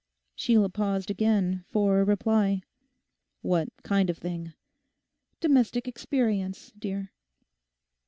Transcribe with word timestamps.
Sheila 0.33 0.69
paused 0.69 1.11
again 1.11 1.63
for 1.69 1.99
a 1.99 2.03
reply. 2.03 2.63
'What 3.43 3.67
kind 3.83 4.09
of 4.09 4.17
thing?' 4.17 4.51
'Domestic 5.41 5.87
experience, 5.87 6.71
dear. 6.71 7.11